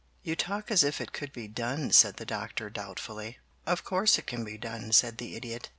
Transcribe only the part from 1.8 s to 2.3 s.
said the